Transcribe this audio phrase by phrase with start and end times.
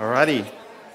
[0.00, 0.50] Alrighty.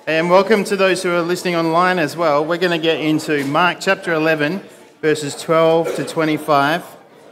[0.07, 2.43] And welcome to those who are listening online as well.
[2.43, 4.63] We're going to get into Mark chapter 11,
[4.99, 6.83] verses 12 to 25,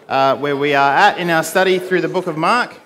[0.08, 2.80] uh, where we are at in our study through the book of Mark.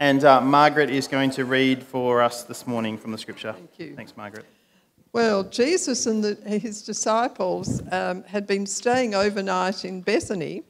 [0.00, 3.52] And uh, Margaret is going to read for us this morning from the scripture.
[3.52, 3.94] Thank you.
[3.94, 4.46] Thanks, Margaret.
[5.12, 10.62] Well, Jesus and the, his disciples um, had been staying overnight in Bethany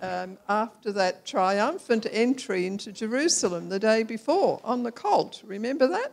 [0.00, 5.42] um, after that triumphant entry into Jerusalem the day before on the colt.
[5.44, 6.12] Remember that?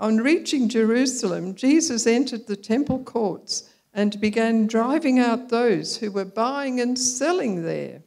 [0.00, 6.24] On reaching Jerusalem, Jesus entered the temple courts and began driving out those who were
[6.24, 8.02] buying and selling there.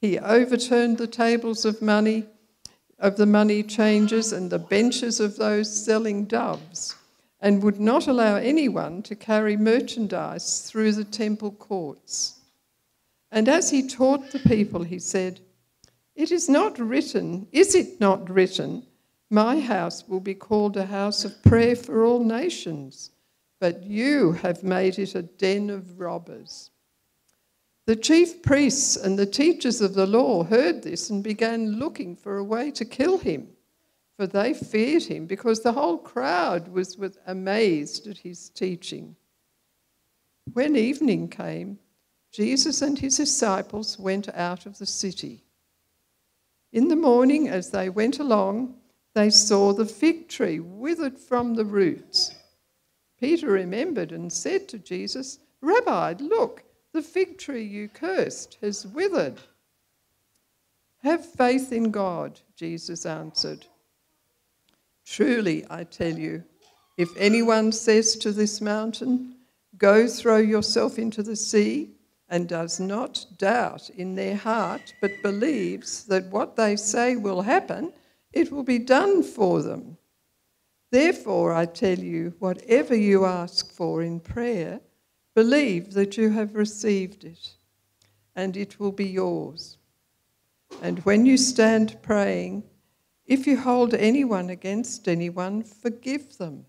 [0.00, 2.26] He overturned the tables of money
[2.98, 6.96] of the money changers and the benches of those selling doves,
[7.40, 12.40] and would not allow anyone to carry merchandise through the temple courts.
[13.30, 15.40] And as he taught the people, he said,
[16.14, 18.84] It is not written, is it not written,
[19.30, 23.10] my house will be called a house of prayer for all nations,
[23.60, 26.70] but you have made it a den of robbers.
[27.86, 32.36] The chief priests and the teachers of the law heard this and began looking for
[32.36, 33.48] a way to kill him,
[34.16, 39.14] for they feared him because the whole crowd was amazed at his teaching.
[40.52, 41.78] When evening came,
[42.32, 45.44] Jesus and his disciples went out of the city.
[46.72, 48.74] In the morning, as they went along,
[49.16, 52.34] they saw the fig tree withered from the roots.
[53.18, 59.40] Peter remembered and said to Jesus, Rabbi, look, the fig tree you cursed has withered.
[60.98, 63.64] Have faith in God, Jesus answered.
[65.06, 66.44] Truly, I tell you,
[66.98, 69.36] if anyone says to this mountain,
[69.78, 71.88] Go throw yourself into the sea,
[72.28, 77.94] and does not doubt in their heart, but believes that what they say will happen,
[78.36, 79.96] it will be done for them.
[80.90, 84.80] Therefore, I tell you, whatever you ask for in prayer,
[85.34, 87.54] believe that you have received it,
[88.34, 89.78] and it will be yours.
[90.82, 92.64] And when you stand praying,
[93.24, 96.66] if you hold anyone against anyone, forgive them,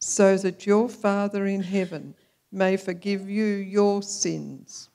[0.00, 2.16] so that your Father in heaven
[2.50, 4.90] may forgive you your sins.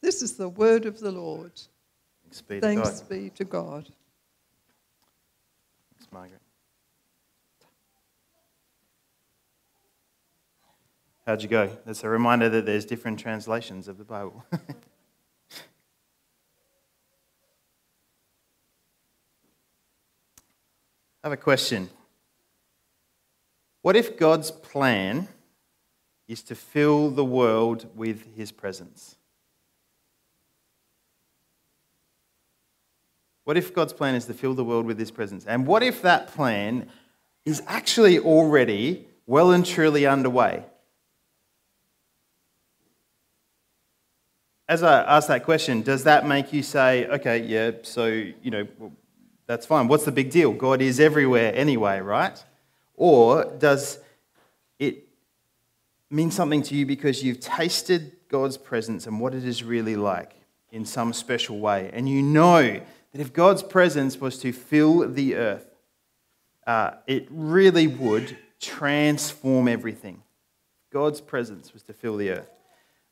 [0.00, 1.52] This is the word of the Lord.
[2.22, 3.08] Thanks be to Thanks God.
[3.10, 3.90] be to God.
[6.14, 6.40] Margaret.
[11.26, 11.76] How'd you go?
[11.84, 14.44] That's a reminder that there's different translations of the Bible.
[14.52, 14.56] I
[21.24, 21.90] have a question.
[23.82, 25.26] What if God's plan
[26.28, 29.16] is to fill the world with his presence?
[33.44, 35.44] What if God's plan is to fill the world with his presence?
[35.44, 36.88] And what if that plan
[37.44, 40.64] is actually already well and truly underway?
[44.66, 48.66] As I ask that question, does that make you say, okay, yeah, so, you know,
[49.46, 49.88] that's fine.
[49.88, 50.52] What's the big deal?
[50.52, 52.42] God is everywhere anyway, right?
[52.96, 53.98] Or does
[54.78, 55.06] it
[56.10, 60.32] mean something to you because you've tasted God's presence and what it is really like
[60.70, 61.90] in some special way?
[61.92, 62.80] And you know
[63.14, 65.68] that if God's presence was to fill the earth,
[66.66, 70.20] uh, it really would transform everything.
[70.92, 72.50] God's presence was to fill the earth.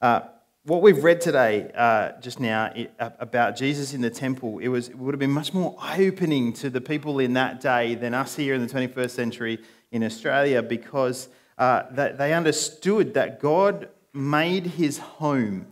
[0.00, 0.22] Uh,
[0.64, 4.88] what we've read today, uh, just now, it, about Jesus in the temple, it, was,
[4.88, 8.12] it would have been much more eye opening to the people in that day than
[8.12, 9.60] us here in the 21st century
[9.92, 11.28] in Australia because
[11.58, 15.68] uh, they understood that God made his home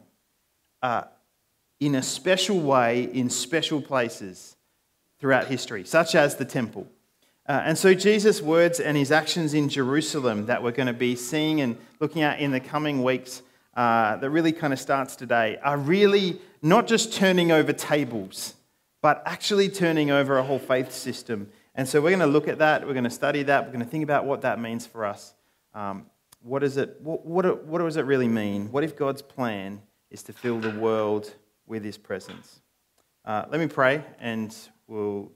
[0.82, 1.02] uh,
[1.80, 4.56] in a special way in special places
[5.18, 6.86] throughout history, such as the temple.
[7.48, 11.16] Uh, and so, Jesus' words and his actions in Jerusalem that we're going to be
[11.16, 13.42] seeing and looking at in the coming weeks
[13.74, 18.54] uh, that really kind of starts today are really not just turning over tables,
[19.02, 21.50] but actually turning over a whole faith system.
[21.74, 23.84] And so we're going to look at that, we're going to study that, we're going
[23.84, 25.34] to think about what that means for us.
[25.74, 26.06] Um,
[26.42, 28.70] what, is it, what, what, what does it really mean?
[28.70, 29.80] What if God's plan
[30.10, 31.34] is to fill the world
[31.70, 32.61] with his presence?
[33.25, 34.55] Uh, let me pray and
[34.88, 35.31] we'll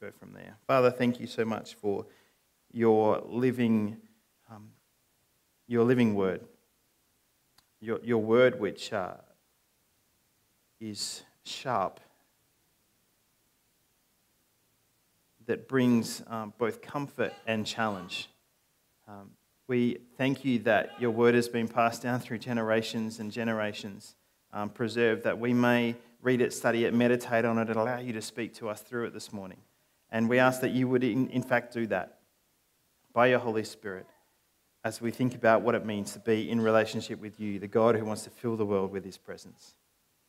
[0.00, 0.56] go from there.
[0.66, 2.06] Father, thank you so much for
[2.70, 3.96] your living,
[4.48, 4.68] um,
[5.66, 6.42] your living word.
[7.80, 9.14] Your, your word, which uh,
[10.80, 11.98] is sharp,
[15.46, 18.28] that brings um, both comfort and challenge.
[19.08, 19.32] Um,
[19.66, 24.14] we thank you that your word has been passed down through generations and generations,
[24.52, 28.12] um, preserved, that we may read it, study it, meditate on it, and allow you
[28.12, 29.58] to speak to us through it this morning.
[30.10, 32.18] And we ask that you would, in, in fact, do that
[33.12, 34.06] by your Holy Spirit
[34.84, 37.94] as we think about what it means to be in relationship with you, the God
[37.94, 39.74] who wants to fill the world with his presence.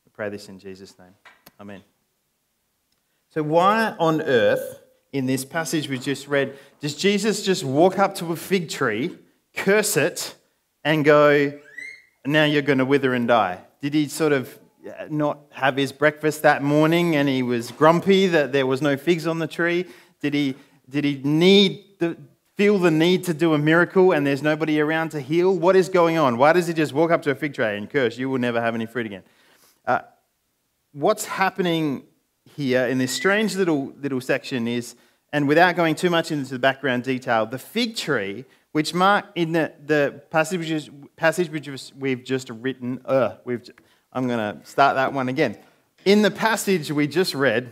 [0.06, 1.14] We pray this in Jesus' name.
[1.60, 1.84] Amen.
[3.30, 4.80] So, why on earth,
[5.12, 9.18] in this passage we just read, does Jesus just walk up to a fig tree,
[9.56, 10.36] curse it,
[10.84, 11.60] and go,
[12.25, 13.60] now you're going to wither and die?
[13.84, 14.58] Did he sort of
[15.10, 19.28] not have his breakfast that morning and he was grumpy that there was no figs
[19.28, 19.86] on the tree?
[20.22, 20.56] Did he,
[20.90, 22.16] did he need the,
[22.56, 25.54] feel the need to do a miracle and there's nobody around to heal?
[25.54, 26.38] What is going on?
[26.38, 28.62] Why does he just walk up to a fig tree and curse, you will never
[28.62, 29.24] have any fruit again?
[29.86, 30.00] Uh,
[30.94, 32.04] what's happening
[32.56, 34.96] here in this strange little, little section is,
[35.34, 39.54] and without going too much into the background detail, the fig tree, which Mark, in
[39.54, 43.64] the, the passage, passage which we've just written, uh, we've,
[44.12, 45.58] I'm going to start that one again.
[46.06, 47.72] In the passage we just read,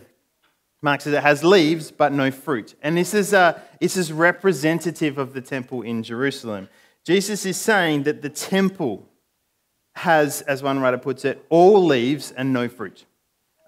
[0.80, 2.74] Mark says it has leaves but no fruit.
[2.82, 6.68] And this is, uh, this is representative of the temple in Jerusalem.
[7.04, 9.08] Jesus is saying that the temple
[9.96, 13.06] has, as one writer puts it, all leaves and no fruit.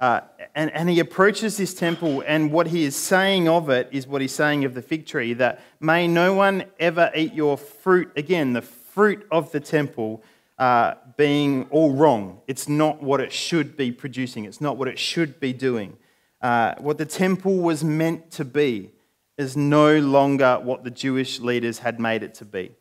[0.01, 0.21] Uh,
[0.55, 4.21] and, and he approaches this temple, and what he is saying of it is what
[4.21, 8.53] he's saying of the fig tree that may no one ever eat your fruit again,
[8.53, 10.23] the fruit of the temple
[10.59, 12.41] uh, being all wrong.
[12.47, 15.97] It's not what it should be producing, it's not what it should be doing.
[16.41, 18.91] Uh, what the temple was meant to be
[19.39, 22.73] is no longer what the Jewish leaders had made it to be.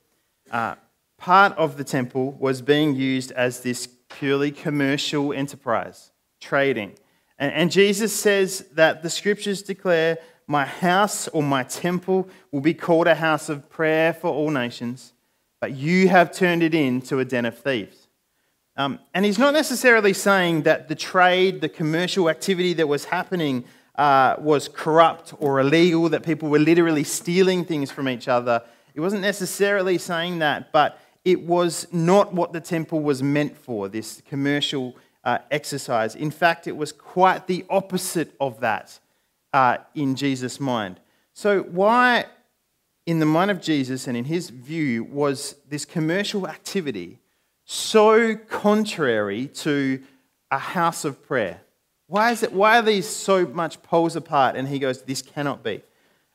[0.51, 0.75] Uh,
[1.17, 6.93] part of the temple was being used as this purely commercial enterprise, trading.
[7.43, 10.17] And, and Jesus says that the scriptures declare,
[10.47, 15.11] My house or my temple will be called a house of prayer for all nations,
[15.59, 18.07] but you have turned it into a den of thieves.
[18.77, 23.65] Um, and he's not necessarily saying that the trade, the commercial activity that was happening
[23.95, 28.63] uh, was corrupt or illegal, that people were literally stealing things from each other.
[28.93, 33.89] He wasn't necessarily saying that, but it was not what the temple was meant for,
[33.89, 36.15] this commercial uh, exercise.
[36.15, 38.99] In fact, it was quite the opposite of that
[39.53, 40.99] uh, in Jesus' mind.
[41.33, 42.25] So, why,
[43.05, 47.19] in the mind of Jesus and in his view, was this commercial activity?
[47.65, 50.01] so contrary to
[50.51, 51.61] a house of prayer?
[52.07, 54.55] Why, is it, why are these so much poles apart?
[54.55, 55.81] And he goes, This cannot be.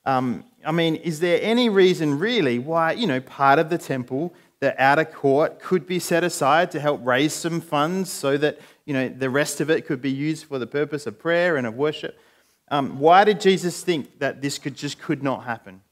[0.05, 4.35] Um, I mean, is there any reason really why, you know, part of the temple,
[4.61, 8.59] the outer court, could be set aside to help raise some funds so that,
[8.89, 11.67] you know, the rest of it could be used for the purpose of prayer and
[11.67, 12.19] of worship?
[12.71, 15.83] Um, why did Jesus think that this could just could not happen?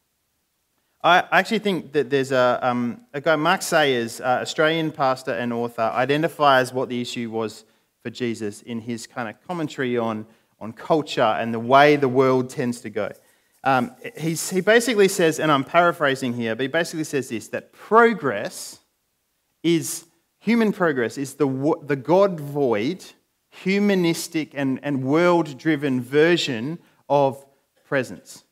[1.04, 5.52] I actually think that there's a, um, a guy, Mark Sayers, uh, Australian pastor and
[5.52, 7.66] author, identifies what the issue was
[8.02, 10.25] for Jesus in his kind of commentary on,
[10.58, 13.12] on culture and the way the world tends to go.
[13.62, 18.80] Um, he basically says, and I'm paraphrasing here, but he basically says this that progress
[19.62, 20.05] is,
[20.47, 23.05] human progress is the, the God void,
[23.50, 27.45] humanistic, and, and world driven version of
[27.85, 28.45] presence.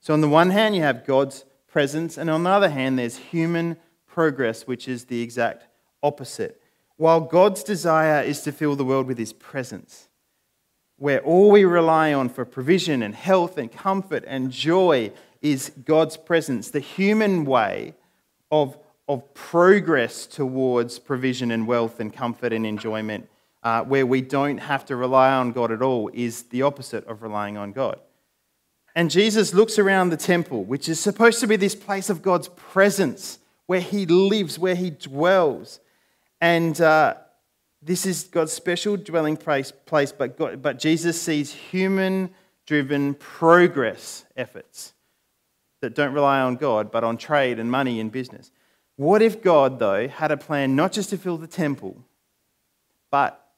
[0.00, 3.18] So, on the one hand, you have God's presence, and on the other hand, there's
[3.18, 5.66] human progress, which is the exact
[6.02, 6.62] opposite.
[6.96, 10.08] While God's desire is to fill the world with his presence,
[10.96, 16.16] where all we rely on for provision and health and comfort and joy is God's
[16.16, 17.92] presence, the human way
[18.50, 23.28] of, of progress towards provision and wealth and comfort and enjoyment,
[23.62, 27.22] uh, where we don't have to rely on God at all, is the opposite of
[27.22, 28.00] relying on God.
[28.94, 32.48] And Jesus looks around the temple, which is supposed to be this place of God's
[32.48, 35.80] presence, where he lives, where he dwells.
[36.40, 37.14] And uh,
[37.82, 42.30] this is God's special dwelling place, place but, God, but Jesus sees human
[42.66, 44.94] driven progress efforts
[45.80, 48.50] that don't rely on God, but on trade and money and business.
[48.96, 52.04] What if God, though, had a plan not just to fill the temple,
[53.10, 53.48] but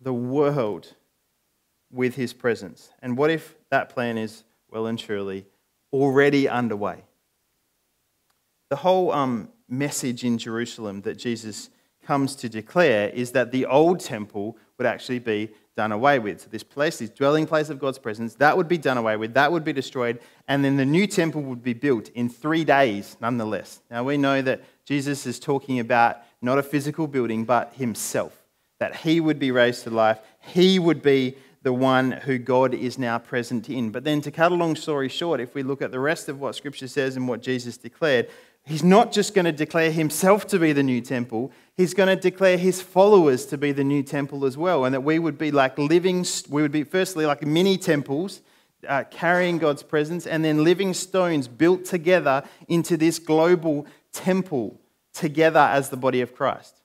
[0.00, 0.94] the world
[1.90, 2.90] with his presence?
[3.00, 5.46] And what if that plan is well and truly
[5.92, 7.04] already underway.
[8.70, 11.70] The whole um, message in Jerusalem that Jesus
[12.04, 16.42] comes to declare is that the old temple would actually be done away with.
[16.42, 19.34] So, this place, this dwelling place of God's presence, that would be done away with,
[19.34, 23.16] that would be destroyed, and then the new temple would be built in three days,
[23.20, 23.80] nonetheless.
[23.90, 28.44] Now, we know that Jesus is talking about not a physical building, but himself,
[28.80, 32.98] that he would be raised to life, he would be the one who God is
[32.98, 33.90] now present in.
[33.90, 36.40] But then, to cut a long story short, if we look at the rest of
[36.40, 38.28] what Scripture says and what Jesus declared,
[38.64, 42.16] he's not just going to declare himself to be the new temple, he's going to
[42.16, 44.84] declare his followers to be the new temple as well.
[44.84, 48.40] And that we would be like living, we would be firstly like mini temples.
[48.88, 54.80] Uh, carrying God's presence, and then living stones built together into this global temple
[55.12, 56.80] together as the body of Christ.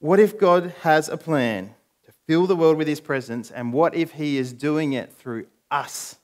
[0.00, 1.74] What if God has a plan
[2.04, 5.46] to fill the world with his presence, and what if he is doing it through
[5.70, 6.16] us?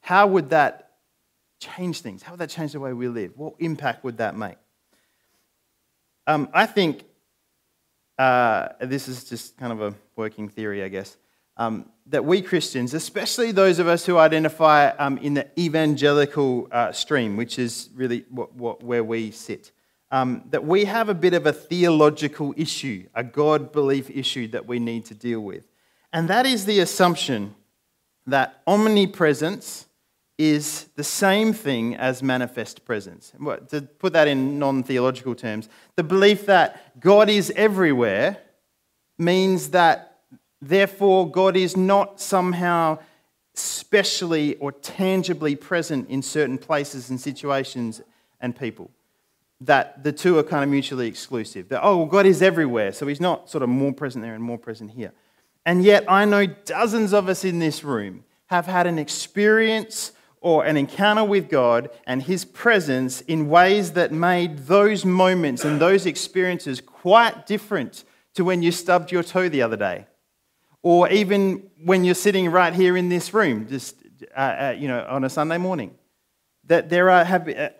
[0.00, 0.87] How would that
[1.58, 2.22] change things?
[2.22, 3.32] How would that change the way we live?
[3.36, 4.56] What impact would that make?
[6.26, 7.04] Um, I think
[8.18, 11.16] uh, this is just kind of a working theory, I guess,
[11.56, 16.92] um, that we Christians, especially those of us who identify um, in the evangelical uh,
[16.92, 19.72] stream, which is really what, what, where we sit,
[20.10, 24.66] um, that we have a bit of a theological issue, a God belief issue that
[24.66, 25.64] we need to deal with.
[26.12, 27.54] And that is the assumption
[28.26, 29.86] that omnipresence
[30.38, 33.32] is the same thing as manifest presence.
[33.70, 38.38] To put that in non theological terms, the belief that God is everywhere
[39.18, 40.20] means that
[40.62, 42.98] therefore God is not somehow
[43.54, 48.00] specially or tangibly present in certain places and situations
[48.40, 48.90] and people
[49.60, 51.68] that the two are kind of mutually exclusive.
[51.68, 54.42] That, oh, well, God is everywhere, so he's not sort of more present there and
[54.42, 55.12] more present here.
[55.66, 60.64] And yet, I know dozens of us in this room have had an experience or
[60.64, 66.06] an encounter with God and his presence in ways that made those moments and those
[66.06, 68.04] experiences quite different
[68.34, 70.06] to when you stubbed your toe the other day.
[70.82, 73.96] Or even when you're sitting right here in this room, just
[74.36, 75.94] uh, uh, you know, on a Sunday morning.
[76.64, 77.70] That there are, have, uh,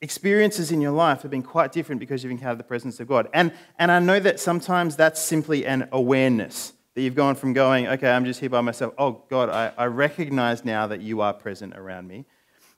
[0.00, 3.28] experiences in your life have been quite different because you've encountered the presence of God.
[3.32, 7.86] And, and I know that sometimes that's simply an awareness that you've gone from going,
[7.88, 8.92] okay, I'm just here by myself.
[8.98, 12.26] Oh, God, I, I recognize now that you are present around me.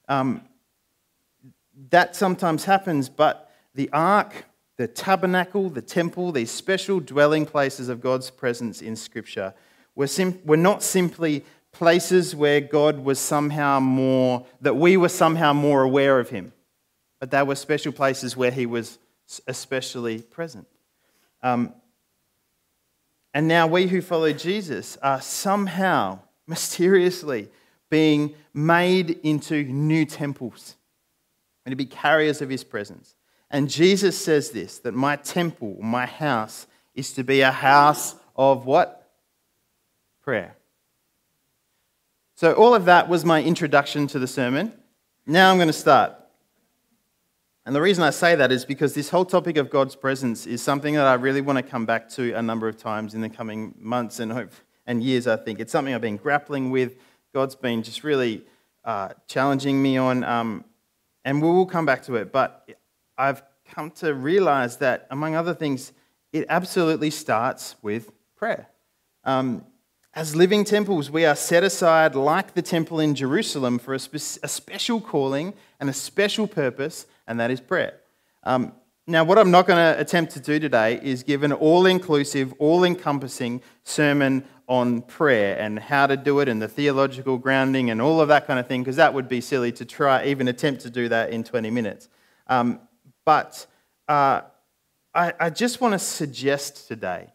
[0.08, 0.42] Um,
[1.90, 4.44] that sometimes happens, but the ark,
[4.76, 9.54] the tabernacle, the temple, these special dwelling places of God's presence in Scripture
[9.96, 15.52] were, sim- were not simply places where God was somehow more, that we were somehow
[15.52, 16.52] more aware of Him
[17.22, 18.98] but they were special places where he was
[19.46, 20.66] especially present.
[21.40, 21.72] Um,
[23.34, 27.48] and now we who follow Jesus are somehow, mysteriously,
[27.90, 30.76] being made into new temples
[31.64, 33.14] and to be carriers of his presence.
[33.50, 38.66] And Jesus says this that my temple, my house, is to be a house of
[38.66, 39.10] what?
[40.22, 40.56] Prayer.
[42.34, 44.72] So, all of that was my introduction to the sermon.
[45.26, 46.14] Now I'm going to start.
[47.64, 50.60] And the reason I say that is because this whole topic of God's presence is
[50.60, 53.28] something that I really want to come back to a number of times in the
[53.28, 54.52] coming months and, hope,
[54.84, 55.60] and years, I think.
[55.60, 56.96] It's something I've been grappling with.
[57.32, 58.44] God's been just really
[58.84, 60.64] uh, challenging me on, um,
[61.24, 62.32] and we will come back to it.
[62.32, 62.68] But
[63.16, 65.92] I've come to realize that, among other things,
[66.32, 68.66] it absolutely starts with prayer.
[69.22, 69.64] Um,
[70.14, 74.40] as living temples, we are set aside, like the temple in Jerusalem, for a, spe-
[74.42, 77.94] a special calling and a special purpose and that is prayer.
[78.42, 78.72] Um,
[79.06, 82.52] now, what I'm not going to attempt to do today is give an all inclusive,
[82.58, 88.00] all encompassing sermon on prayer and how to do it and the theological grounding and
[88.00, 90.82] all of that kind of thing, because that would be silly to try, even attempt
[90.82, 92.08] to do that in 20 minutes.
[92.46, 92.80] Um,
[93.24, 93.66] but
[94.08, 94.42] uh,
[95.14, 97.32] I, I, just want to suggest today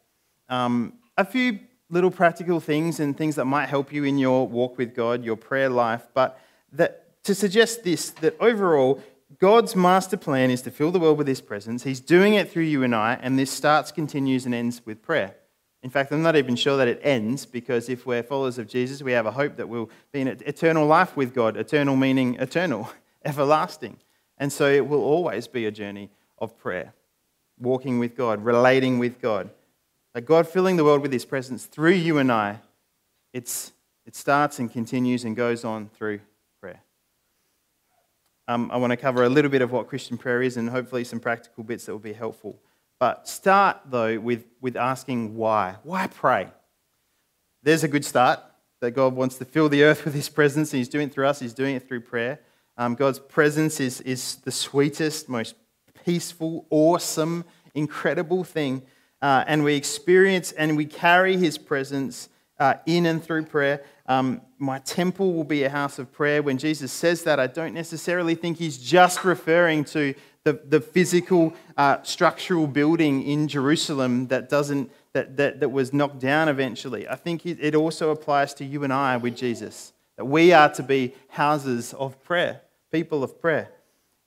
[0.50, 4.78] um, a few little practical things and things that might help you in your walk
[4.78, 6.40] with God, your prayer life, but
[6.74, 9.02] that, to suggest this that overall,
[9.40, 11.84] God's master plan is to fill the world with His presence.
[11.84, 15.36] He's doing it through you and I, and this starts, continues, and ends with prayer.
[15.84, 19.02] In fact, I'm not even sure that it ends because if we're followers of Jesus,
[19.02, 21.56] we have a hope that we'll be in eternal life with God.
[21.56, 22.92] Eternal meaning eternal,
[23.26, 23.98] everlasting.
[24.38, 26.94] And so it will always be a journey of prayer,
[27.60, 29.50] walking with God, relating with God.
[30.26, 32.60] God filling the world with His presence through you and I,
[33.34, 33.72] it's,
[34.06, 36.22] it starts and continues and goes on through
[36.60, 36.82] prayer.
[38.48, 41.04] um, I want to cover a little bit of what Christian prayer is and hopefully
[41.04, 42.60] some practical bits that will be helpful.
[43.00, 45.76] But start, though, with, with asking why.
[45.84, 46.48] Why pray?
[47.62, 48.40] There's a good start
[48.80, 51.28] that God wants to fill the earth with His presence, and He's doing it through
[51.28, 52.40] us, He's doing it through prayer.
[52.78, 55.56] Um, God's presence is, is the sweetest, most
[56.06, 57.44] peaceful, awesome,
[57.76, 58.84] incredible thing
[59.22, 63.84] uh, and we experience and we carry his presence uh, in and through prayer.
[64.08, 66.42] Um, my temple will be a house of prayer.
[66.42, 71.54] When Jesus says that, I don't necessarily think he's just referring to the, the physical
[71.76, 77.08] uh, structural building in Jerusalem that, doesn't, that, that, that was knocked down eventually.
[77.08, 80.84] I think it also applies to you and I with Jesus, that we are to
[80.84, 83.70] be houses of prayer, people of prayer.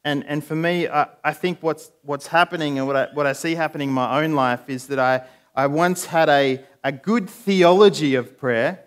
[0.04, 3.33] And, and for me, I, I think what's, what's happening and what I, what I
[3.33, 5.23] see happening in my own life is that I,
[5.54, 8.80] I once had a, a good theology of prayer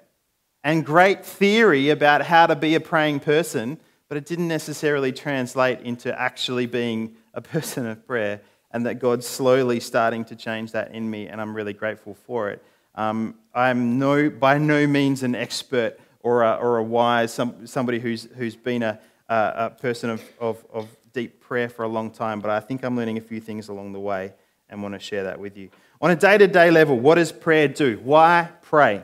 [0.64, 3.78] and great theory about how to be a praying person,
[4.08, 8.42] but it didn't necessarily translate into actually being a person of prayer,
[8.72, 12.50] and that God's slowly starting to change that in me, and I'm really grateful for
[12.50, 12.64] it.
[12.96, 18.00] Um, I'm no, by no means an expert or a, or a wise, some, somebody
[18.00, 22.40] who's, who's been a, a person of, of, of deep prayer for a long time,
[22.40, 24.34] but I think I'm learning a few things along the way
[24.70, 25.70] and want to share that with you.
[26.02, 28.00] On a day to day level, what does prayer do?
[28.04, 29.04] Why pray?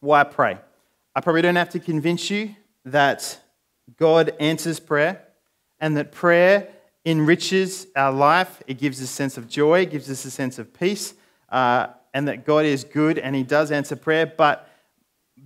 [0.00, 0.58] Why pray?
[1.14, 2.54] I probably don't have to convince you
[2.84, 3.40] that
[3.96, 5.22] God answers prayer
[5.80, 6.68] and that prayer
[7.04, 8.62] enriches our life.
[8.66, 11.14] It gives us a sense of joy, it gives us a sense of peace,
[11.48, 14.26] uh, and that God is good and He does answer prayer.
[14.26, 14.68] But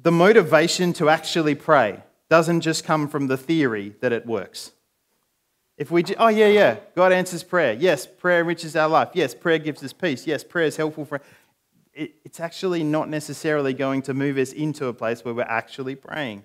[0.02, 4.72] the motivation to actually pray doesn't just come from the theory that it works.
[5.80, 7.72] If we, oh yeah, yeah, God answers prayer.
[7.72, 9.08] Yes, prayer enriches our life.
[9.14, 10.26] Yes, prayer gives us peace.
[10.26, 11.22] Yes, prayer is helpful for.
[11.94, 15.94] It, it's actually not necessarily going to move us into a place where we're actually
[15.94, 16.42] praying.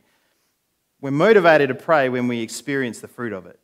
[1.01, 3.59] We're motivated to pray when we experience the fruit of it.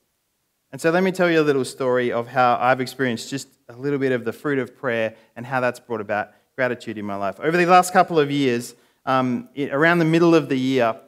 [0.73, 3.73] And so let me tell you a little story of how I've experienced just a
[3.77, 7.15] little bit of the fruit of prayer and how that's brought about gratitude in my
[7.15, 7.39] life.
[7.39, 8.75] Over the last couple of years,
[9.05, 10.99] um, it, around the middle of the year,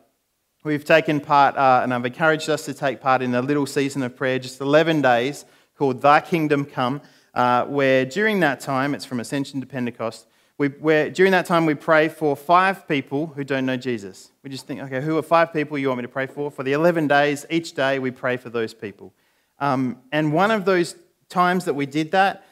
[0.65, 4.01] We've taken part, uh, and I've encouraged us to take part in a little season
[4.01, 5.43] of prayer, just 11 days,
[5.77, 7.01] called Thy Kingdom Come,
[7.33, 10.25] uh, where during that time, it's from Ascension to Pentecost,
[10.57, 14.31] we, where during that time we pray for five people who don't know Jesus.
[14.41, 16.49] We just think, okay, who are five people you want me to pray for?
[16.49, 19.11] For the 11 days, each day we pray for those people.
[19.59, 20.95] Um, and one of those
[21.27, 22.45] times that we did that,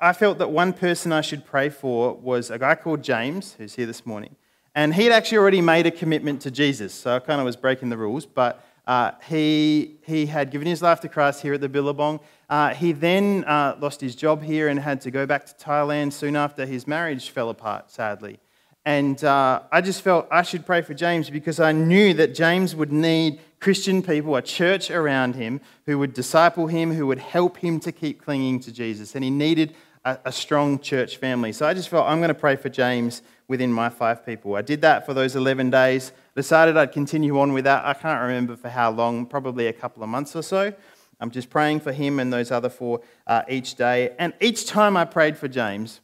[0.00, 3.74] I felt that one person I should pray for was a guy called James, who's
[3.74, 4.36] here this morning.
[4.78, 7.88] And he'd actually already made a commitment to Jesus, so I kind of was breaking
[7.88, 8.26] the rules.
[8.26, 12.20] But uh, he, he had given his life to Christ here at the Billabong.
[12.48, 16.12] Uh, he then uh, lost his job here and had to go back to Thailand
[16.12, 18.38] soon after his marriage fell apart, sadly.
[18.84, 22.76] And uh, I just felt I should pray for James because I knew that James
[22.76, 27.56] would need Christian people, a church around him, who would disciple him, who would help
[27.56, 29.16] him to keep clinging to Jesus.
[29.16, 31.52] And he needed a, a strong church family.
[31.52, 34.54] So I just felt I'm going to pray for James within my five people.
[34.54, 36.12] I did that for those 11 days.
[36.36, 37.84] Decided I'd continue on with that.
[37.84, 40.72] I can't remember for how long, probably a couple of months or so.
[41.18, 44.14] I'm just praying for him and those other four uh, each day.
[44.18, 46.00] And each time I prayed for James,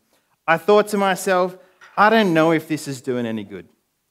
[0.46, 1.57] I thought to myself,
[1.96, 3.68] I don't know if this is doing any good,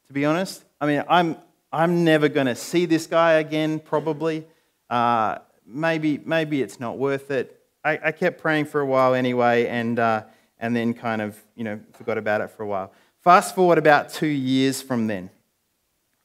[0.07, 0.63] to be honest.
[0.79, 1.35] I mean, I'm,
[1.71, 4.45] I'm never going to see this guy again, probably.
[4.89, 7.59] Uh, maybe, maybe it's not worth it.
[7.83, 10.23] I, I, kept praying for a while anyway, and, uh,
[10.59, 12.93] and then kind of, you know, forgot about it for a while.
[13.23, 15.29] Fast forward about two years from then,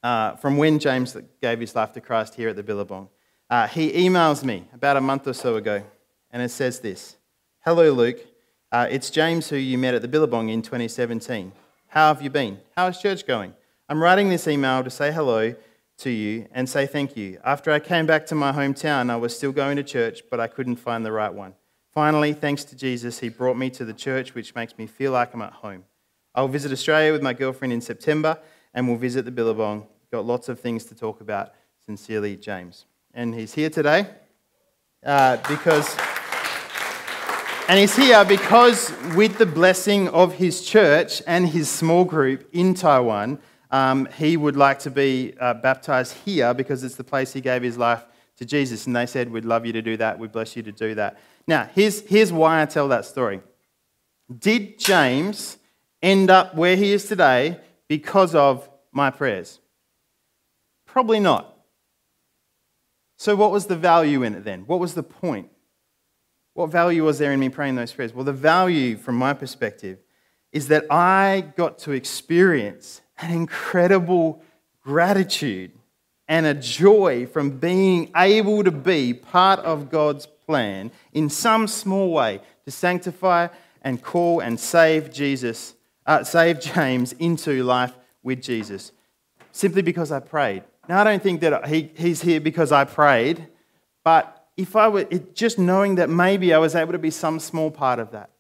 [0.03, 3.09] uh, from when James gave his life to Christ here at the Billabong.
[3.49, 5.85] Uh, he emails me about a month or so ago,
[6.33, 7.17] and it says this
[7.61, 8.19] Hello, Luke.
[8.73, 11.53] Uh, it's James who you met at the Billabong in 2017.
[11.87, 12.59] How have you been?
[12.77, 13.55] How is church going?
[13.89, 15.55] I'm writing this email to say hello
[15.99, 17.39] to you and say thank you.
[17.45, 20.49] After I came back to my hometown, I was still going to church, but I
[20.49, 21.55] couldn't find the right one.
[21.95, 25.33] Finally, thanks to Jesus, he brought me to the church, which makes me feel like
[25.33, 25.85] I'm at home.
[26.39, 28.39] I'll visit Australia with my girlfriend in September
[28.73, 29.89] and we'll visit the Billabong.
[30.13, 31.53] Got lots of things to talk about.
[31.85, 32.85] Sincerely, James.
[33.13, 34.07] And he's here today
[35.05, 35.97] uh, because.
[37.69, 42.73] And he's here because, with the blessing of his church and his small group in
[42.73, 43.41] Taiwan,
[43.73, 47.63] um, he would like to be uh, baptized here because it's the place he gave
[47.63, 48.05] his life
[48.37, 48.87] to Jesus.
[48.87, 50.21] And they said, We'd love you to do that.
[50.21, 51.19] We'd bless you to do that.
[51.49, 53.41] Now, here's, here's why I tell that story.
[54.39, 55.57] Did James
[56.03, 57.59] end up where he is today
[57.89, 59.61] because of my prayers?
[60.87, 61.55] Probably not.
[63.17, 64.63] So, what was the value in it then?
[64.63, 65.51] What was the point?
[66.55, 68.15] What value was there in me praying those prayers?
[68.15, 69.99] Well, the value from my perspective
[70.53, 74.43] is that I got to experience an incredible
[74.83, 75.73] gratitude
[76.27, 82.13] and a joy from being able to be part of God's plan in some small
[82.13, 83.49] way to sanctify
[83.83, 85.75] and call and save Jesus
[86.09, 88.91] uh, save James into life with Jesus
[89.53, 90.65] simply because I prayed.
[90.89, 93.47] Now, I don't think that he, he's here because I prayed,
[94.03, 97.71] but if I were just knowing that maybe I was able to be some small
[97.71, 98.31] part of that,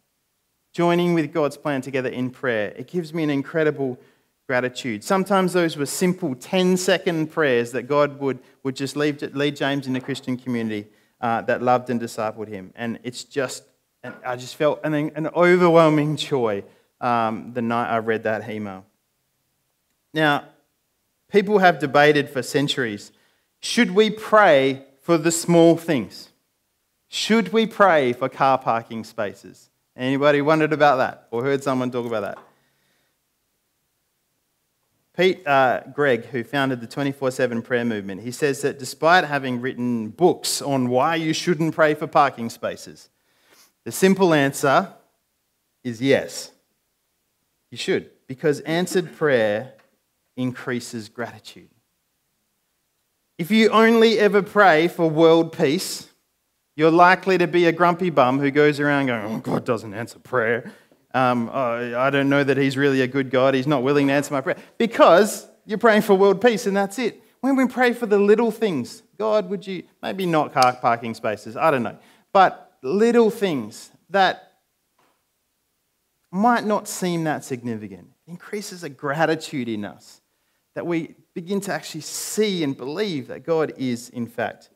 [0.73, 3.99] joining with God's plan together in prayer, it gives me an incredible
[4.47, 5.05] gratitude.
[5.05, 9.87] Sometimes those were simple 10 second prayers that God would, would just lead, lead James
[9.87, 10.89] in the Christian community
[11.21, 12.73] uh, that loved and discipled him.
[12.75, 13.65] And it's just,
[14.03, 16.65] and I just felt an, an overwhelming joy
[17.01, 18.85] um, the night I read that email.
[20.15, 20.45] Now,
[21.31, 23.13] people have debated for centuries
[23.61, 26.29] should we pray for the small things?
[27.09, 29.71] Should we pray for car parking spaces?
[29.97, 32.39] Anybody wondered about that or heard someone talk about that?
[35.17, 39.61] Pete uh, Greig, who founded the 24 7 prayer movement, he says that despite having
[39.61, 43.09] written books on why you shouldn't pray for parking spaces,
[43.83, 44.93] the simple answer
[45.83, 46.53] is yes.
[47.71, 49.75] You should, because answered prayer
[50.37, 51.69] increases gratitude.
[53.37, 56.09] If you only ever pray for world peace,
[56.77, 60.19] you're likely to be a grumpy bum who goes around going, Oh, God doesn't answer
[60.19, 60.73] prayer.
[61.15, 63.55] Um, oh, I don't know that He's really a good God.
[63.55, 64.57] He's not willing to answer my prayer.
[64.77, 67.23] Because you're praying for world peace and that's it.
[67.41, 71.57] When we pray for the little things, God, would you, maybe not car parking spaces,
[71.57, 71.99] I don't know,
[72.33, 74.48] but little things that
[76.31, 80.21] might not seem that significant, It increases a gratitude in us
[80.75, 84.71] that we begin to actually see and believe that God is, in fact,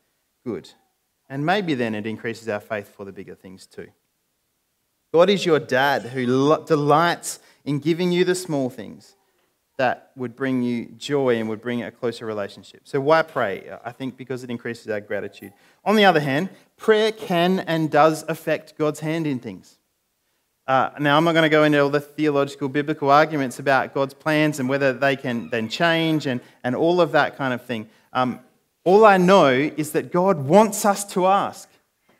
[0.45, 0.71] good.
[1.29, 3.89] And maybe then it increases our faith for the bigger things too.
[5.13, 6.25] God is your dad who
[6.65, 9.15] delights in giving you the small things
[9.77, 12.83] that would bring you joy and would bring a closer relationship.
[12.85, 13.77] So, why pray?
[13.85, 15.53] I think because it increases our gratitude.
[15.85, 19.79] On the other hand, prayer can and does affect God's hand in things.
[20.67, 24.15] Uh, now, I'm not going to go into all the theological, biblical arguments about God's
[24.15, 27.89] plans and whether they can then change and, and all of that kind of thing.
[28.13, 28.41] Um,
[28.85, 31.69] all I know is that God wants us to ask.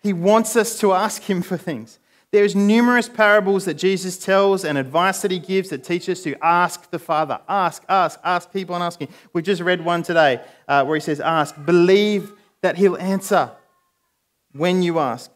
[0.03, 1.99] He wants us to ask Him for things.
[2.33, 6.35] There's numerous parables that Jesus tells and advice that he gives that teach us to
[6.43, 7.39] ask the Father.
[7.47, 9.09] Ask, ask, ask, keep on asking.
[9.35, 13.51] We just read one today uh, where he says, Ask, believe that he'll answer
[14.53, 15.31] when you ask.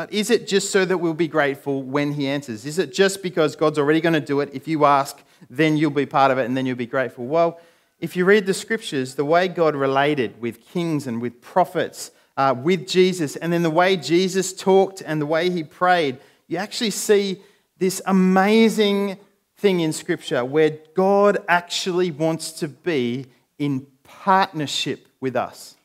[0.00, 2.64] But is it just so that we'll be grateful when he answers?
[2.64, 4.48] Is it just because God's already going to do it?
[4.54, 7.26] If you ask, then you'll be part of it and then you'll be grateful.
[7.26, 7.60] Well,
[7.98, 12.54] if you read the scriptures, the way God related with kings and with prophets, uh,
[12.56, 16.16] with Jesus, and then the way Jesus talked and the way he prayed,
[16.48, 17.42] you actually see
[17.76, 19.18] this amazing
[19.58, 23.26] thing in Scripture where God actually wants to be
[23.58, 25.76] in partnership with us.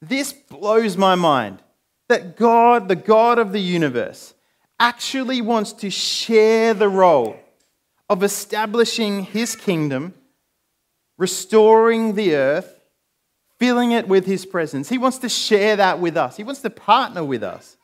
[0.00, 1.64] This blows my mind
[2.08, 4.34] that God, the God of the universe,
[4.78, 7.36] actually wants to share the role
[8.08, 10.14] of establishing his kingdom,
[11.18, 12.76] restoring the earth,
[13.58, 14.88] filling it with His presence.
[14.88, 17.76] He wants to share that with us, He wants to partner with us.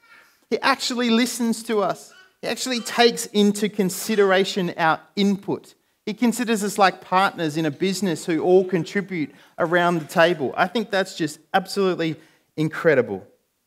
[0.50, 5.74] He actually listens to us, He actually takes into consideration our input.
[6.04, 10.52] He considers us like partners in a business who all contribute around the table.
[10.56, 12.16] I think that's just absolutely
[12.56, 13.24] incredible.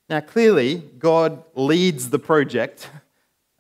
[0.10, 2.90] Now, clearly, God leads the project,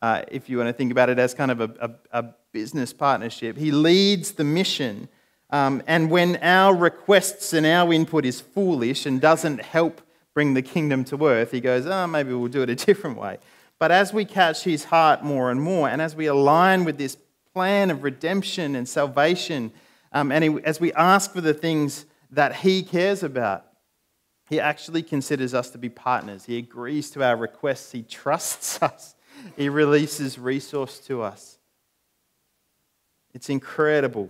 [0.01, 2.93] uh, if you want to think about it as kind of a, a, a business
[2.93, 3.57] partnership.
[3.57, 5.09] He leads the mission
[5.49, 10.01] um, and when our requests and our input is foolish and doesn't help
[10.33, 13.37] bring the kingdom to earth, he goes, oh, maybe we'll do it a different way.
[13.77, 17.17] But as we catch his heart more and more, and as we align with this
[17.53, 19.71] plan of redemption and salvation,
[20.11, 23.65] um, and he, as we ask for the things that he cares about,
[24.47, 26.45] he actually considers us to be partners.
[26.45, 27.91] He agrees to our requests.
[27.91, 29.15] He trusts us.
[29.57, 31.57] He releases resource to us.
[33.33, 34.29] It's incredible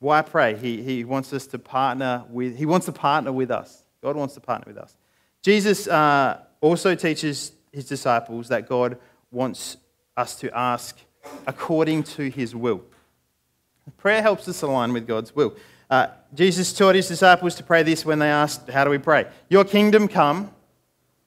[0.00, 0.56] why pray?
[0.56, 3.82] He, he wants us to partner with, he wants to partner with us.
[4.02, 4.96] God wants to partner with us.
[5.42, 8.98] Jesus uh, also teaches his disciples that God
[9.30, 9.76] wants
[10.16, 10.96] us to ask
[11.46, 12.82] according to his will.
[13.96, 15.56] Prayer helps us align with God's will.
[15.90, 19.26] Uh, Jesus taught his disciples to pray this when they asked, How do we pray?
[19.48, 20.50] Your kingdom come,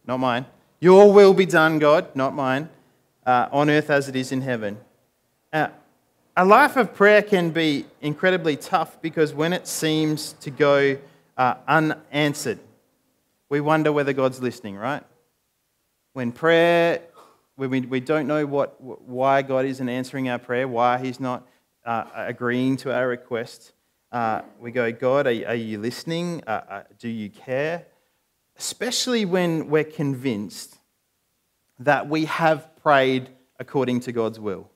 [0.05, 0.45] not mine.
[0.79, 2.69] Your will be done, God, not mine,
[3.25, 4.77] uh, on earth as it is in heaven.
[5.51, 5.69] Uh,
[6.37, 10.97] a life of prayer can be incredibly tough because when it seems to go
[11.37, 12.59] uh, unanswered,
[13.49, 15.03] we wonder whether God's listening, right?
[16.13, 17.01] When prayer,
[17.55, 21.45] when we, we don't know what, why God isn't answering our prayer, why He's not
[21.85, 23.73] uh, agreeing to our request,
[24.11, 26.43] uh, we go, God, are, are you listening?
[26.45, 27.85] Uh, uh, do you care?
[28.57, 30.77] Especially when we're convinced
[31.79, 34.71] that we have prayed according to God's will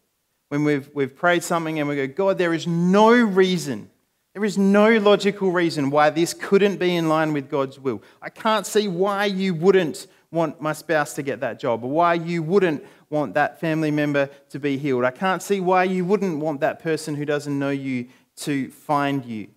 [0.50, 3.89] when we've, we've prayed something and we go, God, there is no reason,
[4.34, 8.02] there is no logical reason why this couldn't be in line with God's will.
[8.21, 12.15] I can't see why you wouldn't want my spouse to get that job or why
[12.15, 15.06] you wouldn't want that family member to be healed.
[15.06, 19.26] I can't see why you wouldn't want that person who doesn't know you to find
[19.26, 19.48] you.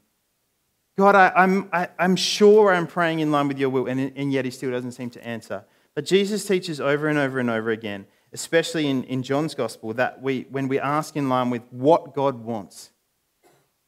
[0.97, 4.33] God, I, am I'm, I'm sure I'm praying in line with your will, and, and
[4.33, 5.65] yet he still doesn't seem to answer.
[5.95, 10.21] But Jesus teaches over and over and over again, especially in, in John's gospel, that
[10.23, 12.91] we, when we ask in line with what God wants,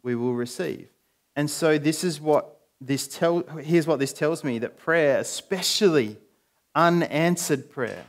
[0.03, 0.89] we will receive.
[1.37, 6.17] And so this is what this tell, here's what this tells me that prayer, especially
[6.75, 8.05] unanswered prayer,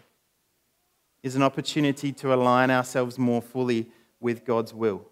[1.24, 3.89] is an opportunity to align ourselves more fully
[4.20, 5.11] with God's will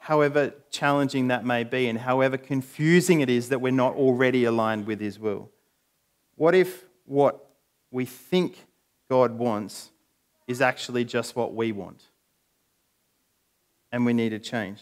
[0.00, 4.86] however challenging that may be, and however confusing it is that we're not already aligned
[4.86, 5.50] with His will?
[6.36, 7.46] What if what
[7.90, 8.66] we think
[9.08, 9.90] God wants
[10.48, 12.02] is actually just what we want?
[13.92, 14.80] And we need a change.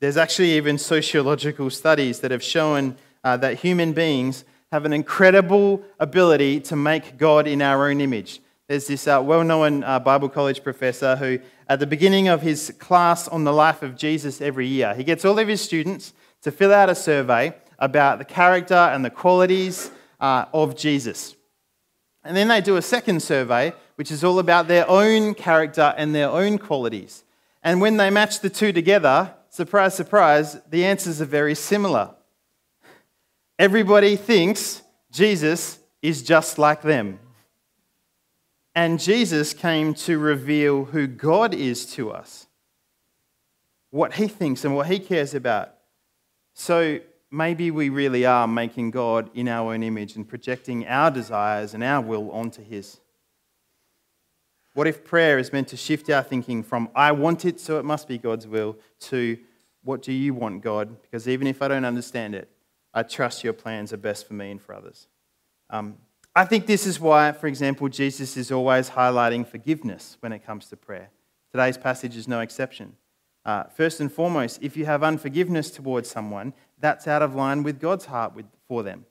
[0.00, 5.82] There's actually even sociological studies that have shown uh, that human beings have an incredible
[5.98, 8.40] ability to make God in our own image.
[8.70, 12.74] There's this uh, well known uh, Bible college professor who, at the beginning of his
[12.80, 16.50] class on the life of Jesus every year, he gets all of his students to
[16.50, 21.36] fill out a survey about the character and the qualities uh, of Jesus.
[22.24, 26.12] And then they do a second survey, which is all about their own character and
[26.12, 27.22] their own qualities.
[27.62, 32.10] And when they match the two together, surprise, surprise, the answers are very similar.
[33.60, 37.20] Everybody thinks Jesus is just like them.
[38.74, 42.46] And Jesus came to reveal who God is to us,
[43.90, 45.74] what he thinks and what he cares about.
[46.54, 51.74] So maybe we really are making God in our own image and projecting our desires
[51.74, 53.00] and our will onto his.
[54.74, 57.84] What if prayer is meant to shift our thinking from, I want it, so it
[57.84, 59.36] must be God's will, to,
[59.82, 61.02] what do you want, God?
[61.02, 62.48] Because even if I don't understand it,
[62.94, 65.08] I trust your plans are best for me and for others.
[65.70, 65.96] Um,
[66.34, 70.66] I think this is why, for example, Jesus is always highlighting forgiveness when it comes
[70.68, 71.10] to prayer.
[71.50, 72.96] Today's passage is no exception.
[73.44, 77.80] Uh, first and foremost, if you have unforgiveness towards someone, that's out of line with
[77.80, 79.06] God's heart with, for them.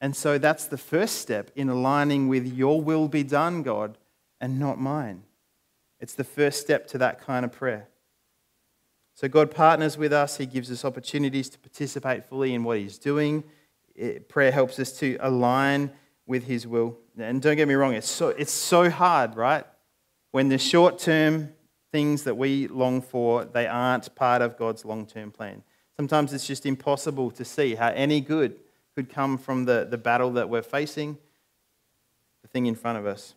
[0.00, 3.96] And so that's the first step in aligning with your will be done, God,
[4.40, 5.22] and not mine.
[6.00, 7.88] It's the first step to that kind of prayer.
[9.14, 12.98] So God partners with us, He gives us opportunities to participate fully in what He's
[12.98, 13.42] doing.
[13.94, 15.90] It, prayer helps us to align
[16.28, 16.96] with His will.
[17.18, 19.64] And don't get me wrong, it's so, it's so hard, right?
[20.30, 21.48] When the short term
[21.90, 25.64] things that we long for, they aren't part of God's long term plan.
[25.96, 28.60] Sometimes it's just impossible to see how any good
[28.94, 31.18] could come from the, the battle that we're facing,
[32.42, 33.34] the thing in front of us.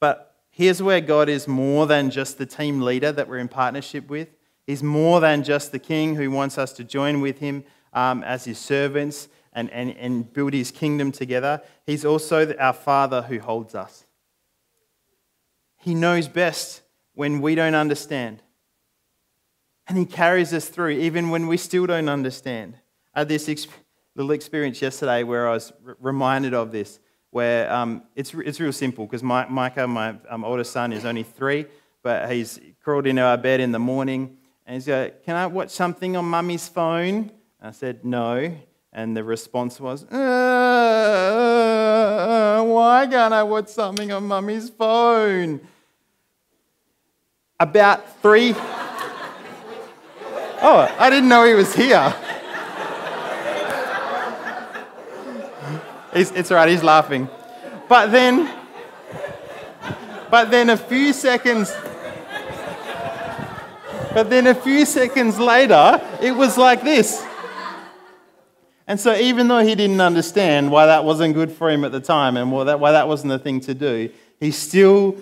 [0.00, 4.08] But here's where God is more than just the team leader that we're in partnership
[4.08, 4.28] with.
[4.66, 8.44] He's more than just the king who wants us to join with him um, as
[8.44, 11.62] his servants and, and, and build his kingdom together.
[11.86, 14.04] He's also our Father who holds us.
[15.80, 16.82] He knows best
[17.14, 18.42] when we don't understand.
[19.86, 22.76] And he carries us through even when we still don't understand.
[23.14, 23.48] I had this
[24.14, 26.98] little experience yesterday where I was r- reminded of this,
[27.30, 31.22] where um, it's, it's real simple because my, Micah, my um, oldest son, is only
[31.22, 31.66] three,
[32.02, 35.70] but he's crawled into our bed in the morning and he's like, Can I watch
[35.70, 37.30] something on mummy's phone?
[37.60, 38.56] I said, No.
[38.96, 40.14] And the response was, uh,
[42.62, 45.60] Why can't I watch something on mummy's phone?
[47.58, 48.52] About three.
[50.62, 52.14] oh, I didn't know he was here.
[56.14, 57.28] It's, it's all right, he's laughing.
[57.88, 58.48] But then,
[60.30, 61.74] but then a few seconds,
[64.14, 67.20] but then a few seconds later, it was like this.
[68.86, 72.00] And so, even though he didn't understand why that wasn't good for him at the
[72.00, 75.16] time and why that, wasn't the thing to do, he still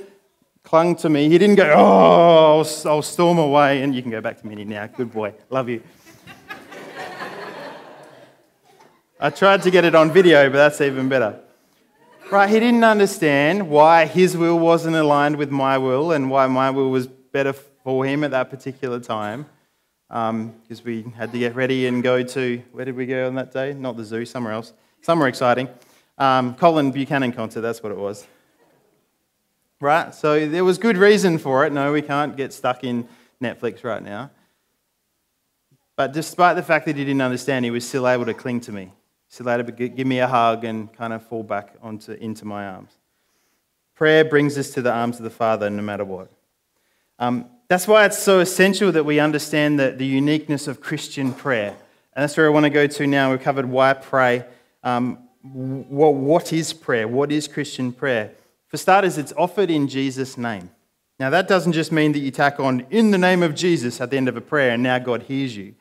[0.64, 1.29] clung to me.
[1.29, 3.83] He didn't go, Oh, I'll, I'll storm away.
[3.83, 4.87] And you can go back to Minnie now.
[4.88, 5.35] Good boy.
[5.48, 5.83] Love you.
[9.20, 11.38] I tried to get it on video, but that's even better.
[12.33, 16.70] Right, he didn't understand why his will wasn't aligned with my will and why my
[16.70, 19.46] will was better for him at that particular time
[20.12, 23.35] because um, we had to get ready and go to, where did we go on
[23.37, 23.72] that day?
[23.72, 24.75] Not the zoo, somewhere else.
[25.01, 25.70] Somewhere exciting.
[26.18, 28.27] Um, Colin Buchanan concert, that's what it was.
[29.81, 30.14] Right?
[30.14, 31.72] So there was good reason for it.
[31.72, 33.09] No, we can't get stuck in
[33.42, 34.31] Netflix right now.
[35.96, 38.72] But despite the fact that he didn't understand, he was still able to cling to
[38.72, 38.92] me,
[39.29, 42.66] still able to give me a hug and kind of fall back onto, into my
[42.66, 42.92] arms.
[43.94, 46.31] Prayer brings us to the arms of the Father no matter what.
[47.18, 51.70] Um, that's why it's so essential that we understand the, the uniqueness of Christian prayer.
[52.14, 53.30] And that's where I want to go to now.
[53.30, 54.44] We've covered why pray.
[54.85, 57.08] Um, what, what is prayer?
[57.08, 58.32] What is Christian prayer?
[58.68, 60.68] For starters, it's offered in Jesus' name.
[61.18, 64.11] Now, that doesn't just mean that you tack on in the name of Jesus at
[64.11, 65.74] the end of a prayer and now God hears you.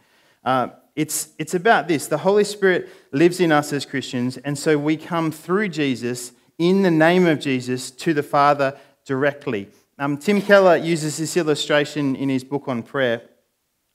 [0.46, 2.08] Uh, it's, it's about this.
[2.08, 6.84] The Holy Spirit lives in us as Christians, and so we come through Jesus in
[6.84, 9.68] the name of Jesus to the Father directly.
[10.00, 13.22] Um, Tim Keller uses this illustration in his book on prayer,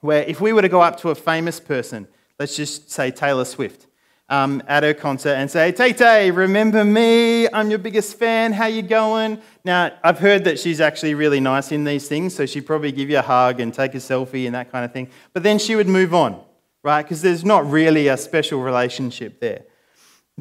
[0.00, 2.06] where if we were to go up to a famous person,
[2.38, 3.86] let's just say Taylor Swift,
[4.28, 7.48] um, at her concert and say, Tay Tay, remember me?
[7.48, 8.52] I'm your biggest fan.
[8.52, 9.40] How you going?
[9.64, 13.08] Now, I've heard that she's actually really nice in these things, so she'd probably give
[13.08, 15.08] you a hug and take a selfie and that kind of thing.
[15.32, 16.42] But then she would move on,
[16.82, 17.02] right?
[17.02, 19.62] Because there's not really a special relationship there.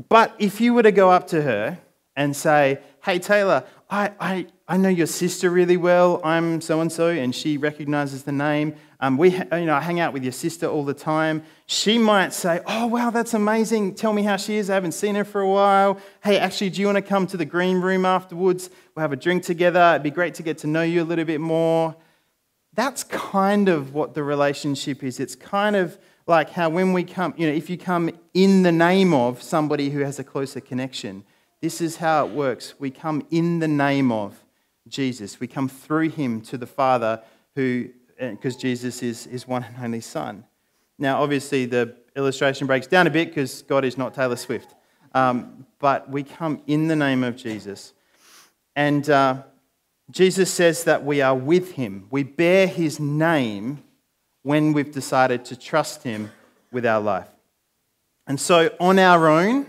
[0.09, 1.77] But if you were to go up to her
[2.15, 6.19] and say, Hey, Taylor, I, I, I know your sister really well.
[6.23, 8.75] I'm so and so, and she recognizes the name.
[8.99, 11.43] Um, we, you know, I hang out with your sister all the time.
[11.67, 13.93] She might say, "Oh, wow, that's amazing.
[13.93, 14.69] Tell me how she is.
[14.69, 15.99] I haven't seen her for a while.
[16.23, 18.71] Hey, actually, do you want to come to the green room afterwards?
[18.95, 19.91] We'll have a drink together.
[19.91, 21.95] It'd be great to get to know you a little bit more."
[22.73, 25.19] That's kind of what the relationship is.
[25.19, 28.71] It's kind of like how when we come, you know, if you come in the
[28.71, 31.23] name of somebody who has a closer connection,
[31.61, 32.75] this is how it works.
[32.79, 34.43] We come in the name of
[34.87, 35.39] Jesus.
[35.39, 37.21] We come through him to the Father
[37.55, 37.89] who,
[38.19, 40.45] because Jesus is his one and only Son.
[40.97, 44.75] Now, obviously, the illustration breaks down a bit because God is not Taylor Swift.
[45.13, 47.93] Um, but we come in the name of Jesus.
[48.75, 49.43] And uh,
[50.11, 52.07] Jesus says that we are with him.
[52.11, 53.83] We bear his name
[54.43, 56.31] when we've decided to trust him
[56.71, 57.27] with our life.
[58.27, 59.67] And so, on our own,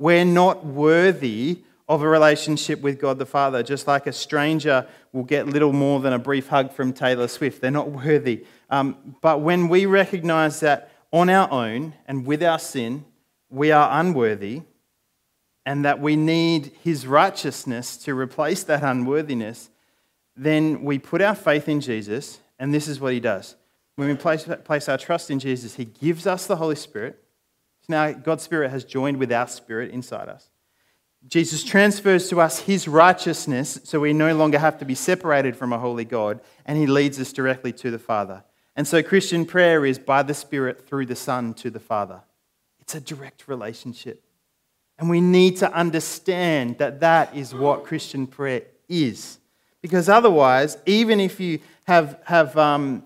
[0.00, 5.24] we're not worthy of a relationship with God the Father, just like a stranger will
[5.24, 7.60] get little more than a brief hug from Taylor Swift.
[7.60, 8.46] They're not worthy.
[8.70, 13.04] Um, but when we recognize that on our own and with our sin,
[13.50, 14.62] we are unworthy,
[15.66, 19.68] and that we need His righteousness to replace that unworthiness,
[20.34, 23.54] then we put our faith in Jesus, and this is what He does.
[23.96, 27.22] When we place, place our trust in Jesus, He gives us the Holy Spirit.
[27.90, 30.48] Now God's Spirit has joined with our spirit inside us.
[31.28, 35.72] Jesus transfers to us his righteousness so we no longer have to be separated from
[35.72, 38.42] a holy God, and he leads us directly to the Father.
[38.74, 42.22] And so Christian prayer is by the Spirit through the Son to the Father.
[42.80, 44.24] It's a direct relationship.
[44.98, 49.38] And we need to understand that that is what Christian prayer is.
[49.82, 53.02] Because otherwise, even if you have, have um,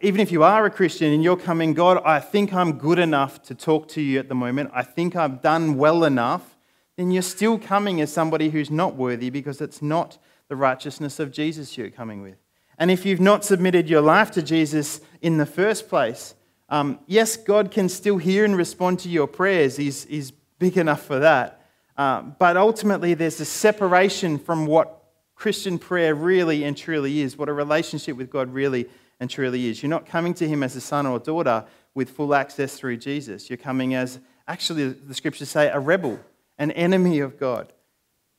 [0.00, 3.42] even if you are a Christian and you're coming, God, I think I'm good enough
[3.44, 4.70] to talk to you at the moment.
[4.72, 6.52] I think I've done well enough
[6.96, 11.32] then you're still coming as somebody who's not worthy because it's not the righteousness of
[11.32, 12.36] Jesus you're coming with.
[12.78, 16.34] And if you've not submitted your life to Jesus in the first place,
[16.68, 19.76] um, yes, God can still hear and respond to your prayers.
[19.76, 21.66] He's, he's big enough for that.
[21.96, 25.02] Uh, but ultimately, there's a separation from what
[25.34, 28.88] Christian prayer really and truly is, what a relationship with God really
[29.22, 29.80] and truly is.
[29.80, 33.48] You're not coming to Him as a son or daughter with full access through Jesus.
[33.48, 36.18] You're coming as, actually, the scriptures say, a rebel
[36.58, 37.72] an enemy of God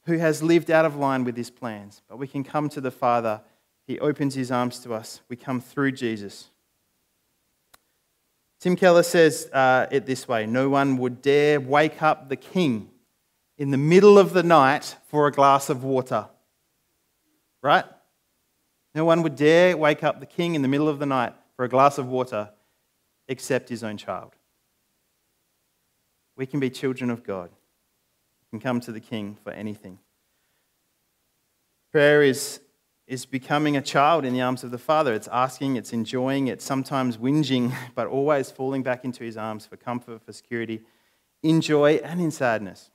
[0.05, 2.01] who has lived out of line with his plans.
[2.09, 3.41] But we can come to the Father.
[3.87, 5.21] He opens his arms to us.
[5.29, 6.49] We come through Jesus.
[8.59, 12.89] Tim Keller says uh, it this way No one would dare wake up the king
[13.57, 16.27] in the middle of the night for a glass of water.
[17.61, 17.85] Right?
[18.95, 21.65] No one would dare wake up the king in the middle of the night for
[21.65, 22.49] a glass of water
[23.27, 24.35] except his own child.
[26.35, 29.99] We can be children of God We can come to the King for anything.
[31.91, 32.59] Prayer is,
[33.07, 35.13] is becoming a child in the arms of the Father.
[35.13, 39.77] It's asking, it's enjoying, it's sometimes whinging, but always falling back into His arms for
[39.77, 40.81] comfort, for security,
[41.43, 42.89] in joy and in sadness.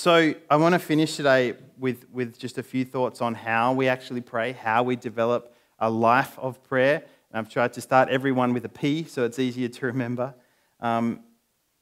[0.00, 3.88] So, I want to finish today with, with just a few thoughts on how we
[3.88, 7.02] actually pray, how we develop a life of prayer.
[7.32, 10.36] And I've tried to start everyone with a P so it's easier to remember.
[10.78, 11.24] Um,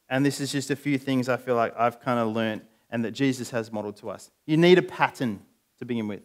[0.09, 3.05] and this is just a few things I feel like I've kind of learned and
[3.05, 4.31] that Jesus has modeled to us.
[4.47, 5.41] You need a pattern
[5.77, 6.23] to begin with.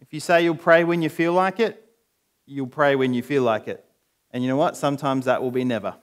[0.00, 1.80] If you say you'll pray when you feel like it,
[2.44, 3.84] you'll pray when you feel like it.
[4.32, 4.76] And you know what?
[4.76, 5.94] Sometimes that will be never.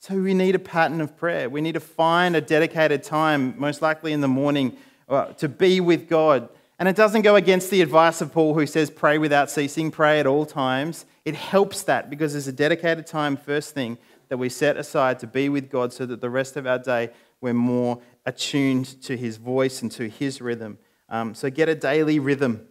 [0.00, 1.50] So we need a pattern of prayer.
[1.50, 4.76] We need to find a dedicated time, most likely in the morning,
[5.08, 6.48] uh, to be with God.
[6.78, 10.20] And it doesn't go against the advice of Paul, who says, pray without ceasing, pray
[10.20, 11.04] at all times.
[11.24, 15.26] It helps that because there's a dedicated time, first thing, that we set aside to
[15.26, 19.36] be with God so that the rest of our day we're more attuned to His
[19.36, 20.78] voice and to His rhythm.
[21.08, 22.66] Um, so get a daily rhythm,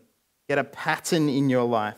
[0.48, 1.98] get a pattern in your life.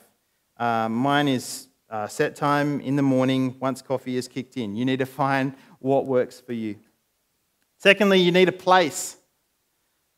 [0.58, 4.76] Uh, mine is uh, set time in the morning once coffee is kicked in.
[4.76, 6.76] You need to find what works for you.
[7.78, 9.18] Secondly, you need a place.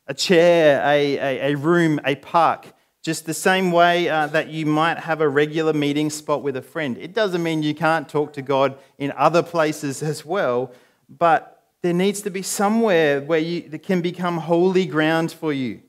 [0.06, 2.66] a chair, a, a, a room, a park.
[3.02, 6.62] Just the same way uh, that you might have a regular meeting spot with a
[6.62, 6.96] friend.
[6.98, 10.72] It doesn't mean you can't talk to God in other places as well,
[11.08, 15.82] but there needs to be somewhere where you, that can become holy ground for you.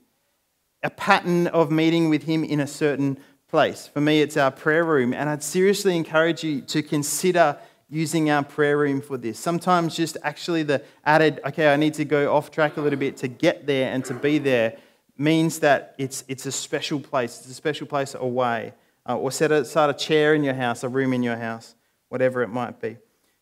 [0.81, 3.17] A pattern of meeting with Him in a certain
[3.53, 3.85] place.
[3.85, 7.55] For me, it's our prayer room, and I'd seriously encourage you to consider
[7.87, 9.37] using our prayer room for this.
[9.37, 13.15] Sometimes just actually the added, okay, I need to go off track a little bit
[13.17, 14.75] to get there and to be there
[15.19, 17.41] means that it's, it's a special place.
[17.41, 18.73] It's a special place away.
[19.07, 21.75] Uh, or set aside a chair in your house, a room in your house,
[22.09, 22.97] whatever it might be.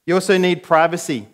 [0.06, 1.26] You also need privacy.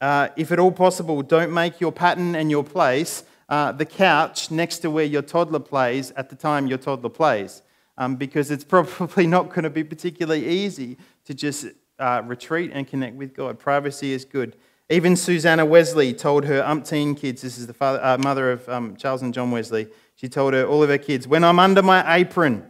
[0.00, 4.52] Uh, if at all possible, don't make your pattern and your place uh, the couch
[4.52, 7.62] next to where your toddler plays at the time your toddler plays,
[7.98, 10.96] um, because it's probably not going to be particularly easy
[11.26, 11.66] to just
[11.98, 13.58] uh, retreat and connect with God.
[13.58, 14.56] Privacy is good.
[14.88, 18.96] Even Susanna Wesley told her umpteen kids, this is the father, uh, mother of um,
[18.96, 22.16] Charles and John Wesley, she told her, all of her kids, when I'm under my
[22.16, 22.64] apron,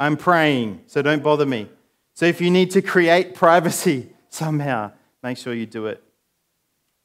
[0.00, 1.68] I'm praying, so don't bother me.
[2.14, 6.02] So if you need to create privacy somehow, make sure you do it.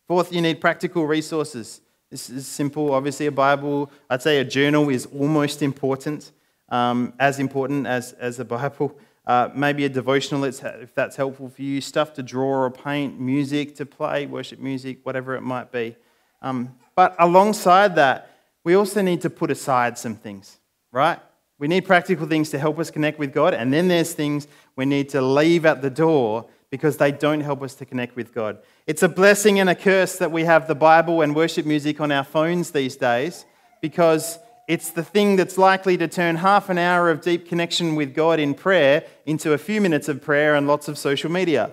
[0.07, 1.81] Fourth, you need practical resources.
[2.09, 2.93] This is simple.
[2.93, 6.31] Obviously, a Bible, I'd say a journal is almost important,
[6.73, 8.97] um, as important as, as a Bible.
[9.25, 13.73] Uh, maybe a devotional if that's helpful for you, stuff to draw or paint, music
[13.75, 15.95] to play, worship music, whatever it might be.
[16.41, 18.29] Um, but alongside that,
[18.65, 20.57] we also need to put aside some things,
[20.91, 21.19] right?
[21.57, 24.85] We need practical things to help us connect with God, and then there's things we
[24.85, 28.57] need to leave at the door because they don't help us to connect with God.
[28.87, 32.11] It's a blessing and a curse that we have the Bible and worship music on
[32.11, 33.45] our phones these days
[33.79, 38.13] because it's the thing that's likely to turn half an hour of deep connection with
[38.13, 41.71] God in prayer into a few minutes of prayer and lots of social media.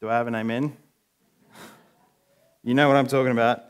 [0.00, 0.76] Do I have an amen?
[2.62, 3.64] you know what I'm talking about.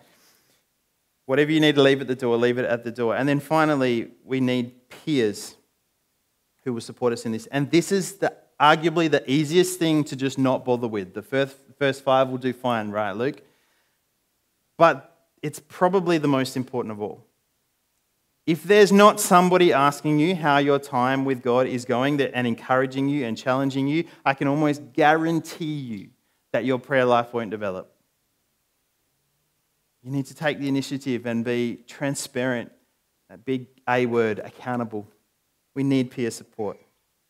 [1.27, 3.17] Whatever you need to leave at the door, leave it at the door.
[3.17, 5.57] And then finally, we need peers
[6.65, 7.47] who will support us in this.
[7.47, 11.15] And this is the, arguably the easiest thing to just not bother with.
[11.15, 13.43] The first, first five will do fine, right, Luke?
[14.77, 17.25] But it's probably the most important of all.
[18.47, 23.09] If there's not somebody asking you how your time with God is going and encouraging
[23.09, 26.11] you and challenging you, I can almost guarantee you
[26.53, 27.93] that your prayer life won't develop.
[30.05, 32.71] You need to take the initiative and be transparent,
[33.29, 35.09] that big A word, accountable.
[35.75, 36.79] We need peer support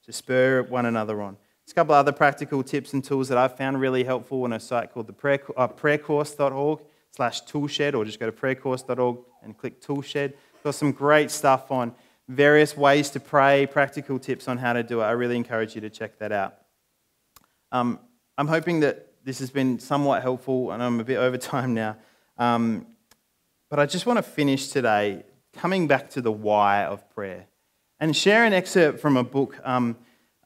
[0.05, 1.39] to spur one another on.
[1.65, 4.53] There's a couple of other practical tips and tools that I've found really helpful on
[4.53, 6.81] a site called the prayer, uh, prayercourse.org
[7.17, 10.35] slash toolshed, or just go to prayercourse.org and click toolshed.
[10.63, 11.95] Got some great stuff on
[12.29, 15.05] various ways to pray, practical tips on how to do it.
[15.05, 16.57] I really encourage you to check that out.
[17.73, 18.01] Um,
[18.37, 21.97] I'm hoping that this has been somewhat helpful, and I'm a bit over time now.
[22.37, 22.87] Um,
[23.71, 27.47] but I just want to finish today coming back to the why of prayer
[27.99, 29.97] and share an excerpt from a book um,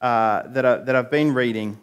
[0.00, 1.80] uh, that, I, that I've been reading.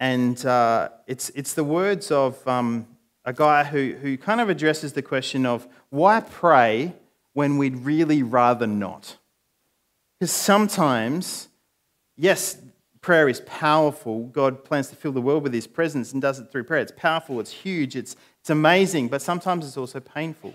[0.00, 2.86] And uh, it's, it's the words of um,
[3.24, 6.94] a guy who, who kind of addresses the question of why pray
[7.32, 9.16] when we'd really rather not?
[10.18, 11.48] Because sometimes,
[12.16, 12.58] yes,
[13.00, 14.24] prayer is powerful.
[14.24, 16.82] God plans to fill the world with his presence and does it through prayer.
[16.82, 20.54] It's powerful, it's huge, it's, it's amazing, but sometimes it's also painful.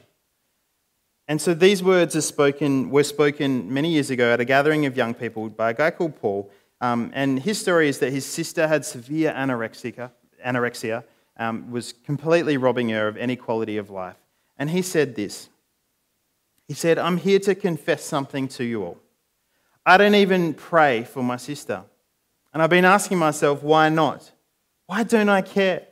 [1.27, 4.95] And so these words are spoken, were spoken many years ago at a gathering of
[4.95, 6.51] young people by a guy called Paul.
[6.81, 10.11] Um, and his story is that his sister had severe anorexia,
[10.45, 11.03] anorexia
[11.37, 14.15] um, was completely robbing her of any quality of life.
[14.57, 15.49] And he said this
[16.67, 18.97] He said, I'm here to confess something to you all.
[19.85, 21.83] I don't even pray for my sister.
[22.53, 24.31] And I've been asking myself, why not?
[24.87, 25.85] Why don't I care?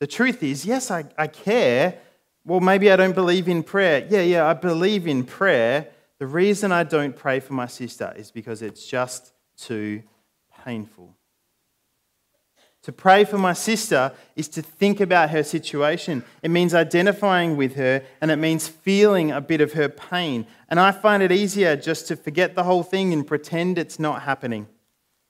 [0.00, 1.98] The truth is, yes, I, I care.
[2.44, 4.06] Well, maybe I don't believe in prayer.
[4.10, 5.88] Yeah, yeah, I believe in prayer.
[6.18, 10.02] The reason I don't pray for my sister is because it's just too
[10.64, 11.14] painful.
[12.84, 16.24] To pray for my sister is to think about her situation.
[16.42, 20.46] It means identifying with her and it means feeling a bit of her pain.
[20.68, 24.22] And I find it easier just to forget the whole thing and pretend it's not
[24.22, 24.66] happening.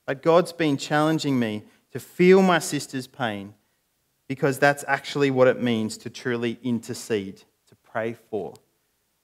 [0.05, 3.53] But God's been challenging me to feel my sister's pain
[4.29, 8.53] because that's actually what it means to truly intercede, to pray for.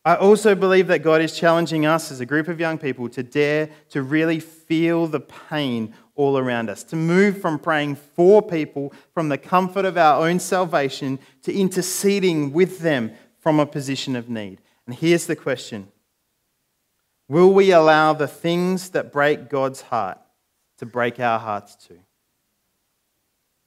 [0.08, 3.22] I also believe that God is challenging us as a group of young people to
[3.22, 8.94] dare to really feel the pain all around us, to move from praying for people
[9.14, 14.30] from the comfort of our own salvation to interceding with them from a position of
[14.30, 14.62] need.
[14.86, 15.90] And here's the question
[17.28, 20.20] Will we allow the things that break God's heart
[20.78, 22.00] to break our hearts too?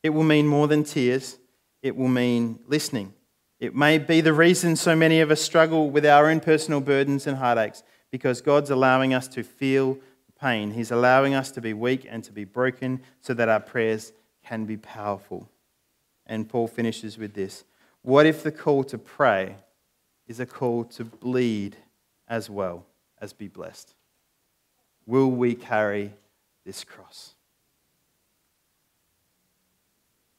[0.02, 1.38] It will mean more than tears,
[1.82, 3.12] it will mean listening.
[3.60, 7.26] It may be the reason so many of us struggle with our own personal burdens
[7.26, 9.98] and heartaches because God's allowing us to feel
[10.40, 10.70] pain.
[10.70, 14.64] He's allowing us to be weak and to be broken so that our prayers can
[14.64, 15.46] be powerful.
[16.26, 17.64] And Paul finishes with this
[18.00, 19.56] What if the call to pray
[20.26, 21.76] is a call to bleed
[22.26, 22.86] as well
[23.20, 23.94] as be blessed?
[25.06, 26.14] Will we carry
[26.64, 27.34] this cross?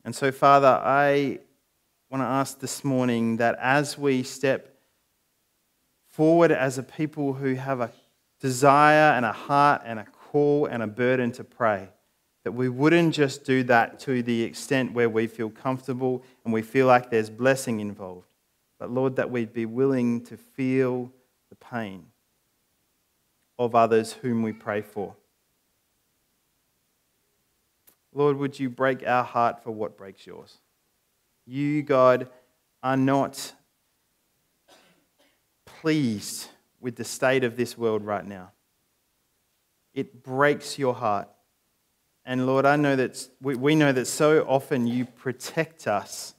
[0.04, 1.40] And so, Father, I
[2.12, 4.76] want to ask this morning that as we step
[6.10, 7.90] forward as a people who have a
[8.42, 11.88] desire and a heart and a call and a burden to pray,
[12.44, 16.62] that we wouldn't just do that to the extent where we feel comfortable and we
[16.62, 18.28] feel like there's blessing involved,
[18.78, 21.10] but Lord, that we'd be willing to feel
[21.48, 22.08] the pain
[23.58, 25.16] of others whom we pray for.
[28.14, 30.58] Lord, would you break our heart for what breaks yours?
[31.46, 32.30] You, God,
[32.84, 33.54] are not
[35.66, 36.48] pleased
[36.80, 38.52] with the state of this world right now.
[39.94, 41.28] It breaks your heart.
[42.24, 46.36] And Lord, I know that we, know that so often you protect us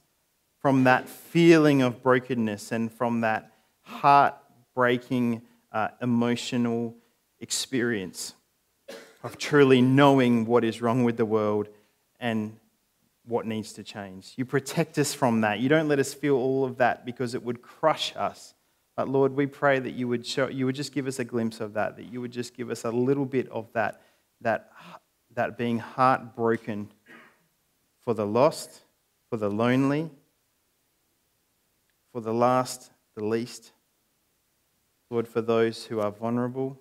[0.59, 3.51] from that feeling of brokenness and from that
[3.81, 5.41] heart-breaking
[5.71, 6.95] uh, emotional
[7.41, 8.33] experience
[9.23, 11.67] of truly knowing what is wrong with the world
[12.19, 12.57] and
[13.25, 14.33] what needs to change.
[14.35, 15.59] You protect us from that.
[15.59, 18.53] You don't let us feel all of that because it would crush us.
[18.95, 21.59] But Lord, we pray that you would show, you would just give us a glimpse
[21.59, 24.01] of that, that you would just give us a little bit of that,
[24.41, 24.71] that,
[25.33, 26.91] that being heartbroken
[28.01, 28.81] for the lost,
[29.29, 30.11] for the lonely,
[32.11, 33.71] for the last, the least.
[35.09, 36.79] Lord, for those who are vulnerable,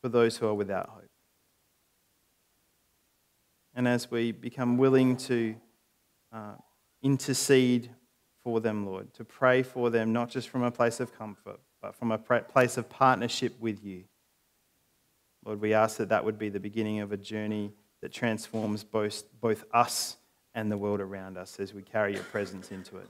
[0.00, 1.07] for those who are without hope.
[3.78, 5.54] And as we become willing to
[6.32, 6.54] uh,
[7.00, 7.88] intercede
[8.42, 11.94] for them, Lord, to pray for them, not just from a place of comfort, but
[11.94, 14.02] from a place of partnership with you.
[15.44, 17.70] Lord, we ask that that would be the beginning of a journey
[18.02, 20.16] that transforms both, both us
[20.56, 23.08] and the world around us as we carry your presence into it.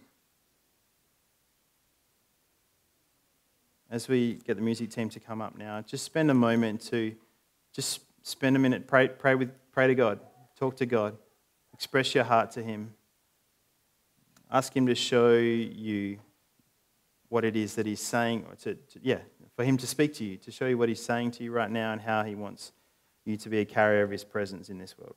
[3.91, 7.15] As we get the music team to come up now, just spend a moment to
[7.73, 10.21] just spend a minute, pray, pray, with, pray to God,
[10.59, 11.17] talk to God,
[11.73, 12.95] express your heart to Him.
[14.51, 16.19] Ask Him to show you
[17.29, 19.21] what it is that He's saying, to, to, yeah,
[19.55, 21.71] for Him to speak to you, to show you what He's saying to you right
[21.71, 22.73] now and how He wants
[23.25, 25.17] you to be a carrier of His presence in this world.